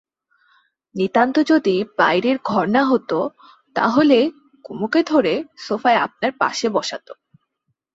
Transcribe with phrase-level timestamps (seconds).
[0.95, 3.11] নিতান্ত যদি বাইরের ঘর না হত
[3.75, 4.19] তা হলে
[4.65, 5.33] কুমুকে ধরে
[5.57, 7.07] সোফায় আপনার পাশে বসাত।